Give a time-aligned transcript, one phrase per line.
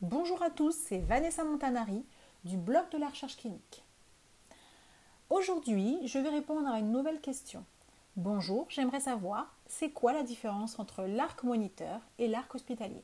[0.00, 2.04] Bonjour à tous, c'est Vanessa Montanari
[2.44, 3.82] du blog de la recherche clinique.
[5.28, 7.64] Aujourd'hui, je vais répondre à une nouvelle question.
[8.14, 13.02] Bonjour, j'aimerais savoir, c'est quoi la différence entre l'arc moniteur et l'arc hospitalier?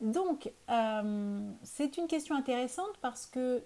[0.00, 3.64] Donc, euh, c'est une question intéressante parce que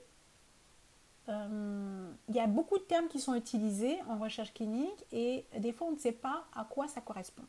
[1.29, 5.73] euh, il y a beaucoup de termes qui sont utilisés en recherche clinique et des
[5.75, 7.45] fois on ne sait pas à quoi ça correspond.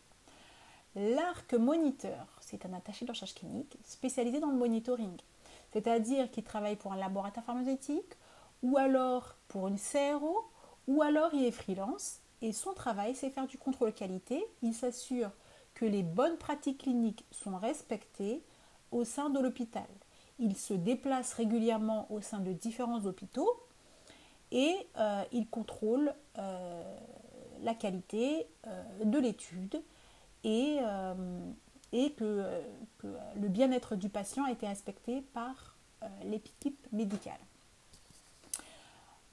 [0.95, 5.17] L'arc moniteur, c'est un attaché de recherche clinique spécialisé dans le monitoring,
[5.73, 8.13] c'est-à-dire qu'il travaille pour un laboratoire pharmaceutique
[8.63, 10.49] ou alors pour une CRO
[10.87, 14.41] ou alors il est freelance et son travail c'est faire du contrôle qualité.
[14.61, 15.31] Il s'assure
[15.73, 18.41] que les bonnes pratiques cliniques sont respectées
[18.91, 19.87] au sein de l'hôpital.
[20.39, 23.49] Il se déplace régulièrement au sein de différents hôpitaux
[24.51, 26.97] et euh, il contrôle euh,
[27.63, 29.81] la qualité euh, de l'étude
[30.45, 31.13] et, euh,
[31.91, 32.61] que,
[32.99, 37.39] que, le bien-être du patient a été respecté par euh, l'équipe médicale.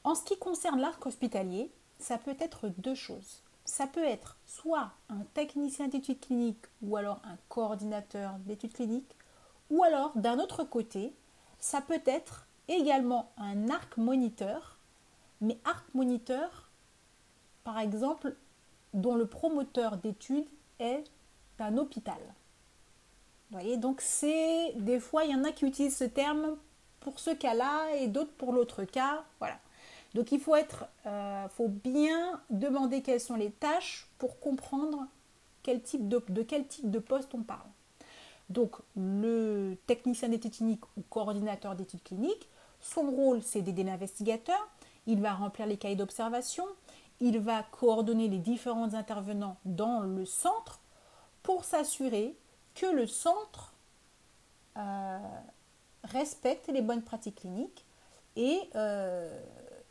[0.05, 3.43] En ce qui concerne l'arc hospitalier, ça peut être deux choses.
[3.65, 9.15] Ça peut être soit un technicien d'études cliniques ou alors un coordinateur d'études cliniques,
[9.71, 11.15] ou alors d'un autre côté,
[11.61, 14.79] ça peut être également un arc moniteur,
[15.41, 16.71] mais arc moniteur,
[17.65, 18.35] par exemple,
[18.95, 20.49] dont le promoteur d'études
[20.83, 21.05] est
[21.59, 22.19] un hôpital.
[23.51, 26.57] Vous voyez, donc c'est des fois il y en a qui utilisent ce terme
[27.01, 29.25] pour ce cas-là et d'autres pour l'autre cas.
[29.39, 29.59] Voilà.
[30.15, 35.07] Donc il faut être, euh, faut bien demander quelles sont les tâches pour comprendre
[35.63, 37.69] quel type de, de quel type de poste on parle.
[38.49, 42.49] Donc le technicien d'études cliniques ou coordinateur d'études cliniques,
[42.81, 44.69] son rôle c'est d'aider l'investigateur.
[45.07, 46.65] Il va remplir les cahiers d'observation,
[47.21, 50.81] il va coordonner les différents intervenants dans le centre
[51.43, 52.37] pour s'assurer
[52.75, 53.73] que le centre
[54.77, 55.19] euh,
[56.05, 57.85] respecte les bonnes pratiques cliniques.
[58.37, 59.41] Et, euh,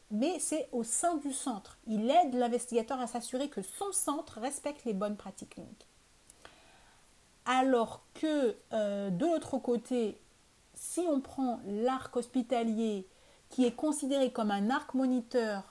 [0.10, 1.78] mais c'est au sein du centre.
[1.88, 5.88] Il aide l'investigateur à s'assurer que son centre respecte les bonnes pratiques cliniques.
[7.46, 10.20] Alors que euh, de l'autre côté,
[10.74, 13.08] si on prend l'arc hospitalier
[13.50, 15.71] qui est considéré comme un arc moniteur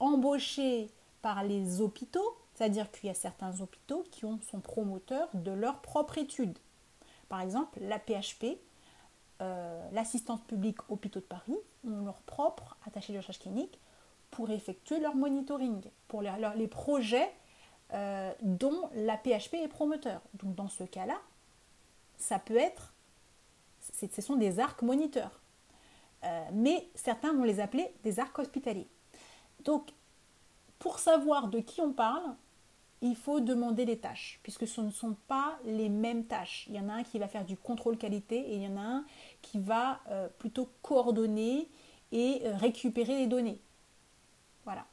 [0.00, 0.90] embauché
[1.22, 5.80] par les hôpitaux, c'est-à-dire qu'il y a certains hôpitaux qui ont son promoteur de leur
[5.80, 6.58] propre étude.
[7.28, 8.58] Par exemple, la PHP,
[9.40, 11.56] euh, l'assistance publique hôpitaux de Paris,
[11.86, 13.78] ont leur propre attaché de recherche clinique
[14.30, 17.32] pour effectuer leur monitoring, pour les, les projets
[17.92, 20.20] euh, dont la PHP est promoteur.
[20.34, 21.18] Donc dans ce cas-là,
[22.18, 22.92] ça peut être,
[23.80, 25.40] ce sont des arcs moniteurs.
[26.22, 28.88] Euh, mais certains vont les appeler des arcs hospitaliers.
[29.64, 29.90] Donc
[30.78, 32.34] pour savoir de qui on parle,
[33.02, 36.66] il faut demander les tâches, puisque ce ne sont pas les mêmes tâches.
[36.68, 38.76] Il y en a un qui va faire du contrôle qualité et il y en
[38.76, 39.04] a un
[39.40, 41.68] qui va euh, plutôt coordonner
[42.12, 43.60] et euh, récupérer les données.
[44.64, 44.84] Voilà.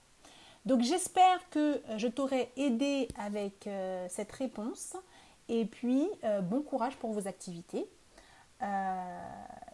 [0.66, 3.70] Donc j'espère que euh, je t'aurai aidé avec
[4.10, 4.96] cette réponse.
[5.50, 6.10] Et puis,
[6.44, 7.88] bon courage pour vos activités.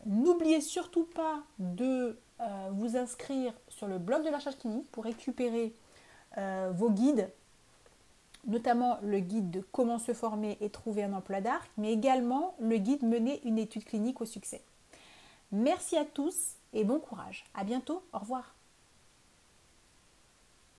[0.06, 2.18] N'oubliez surtout pas de
[2.72, 5.74] vous inscrire sur le blog de la recherche clinique pour récupérer
[6.38, 7.30] vos guides
[8.46, 12.78] notamment le guide de comment se former et trouver un emploi d'arc, mais également le
[12.78, 14.62] guide mener une étude clinique au succès.
[15.52, 17.46] Merci à tous et bon courage.
[17.54, 18.04] À bientôt.
[18.12, 18.56] Au revoir.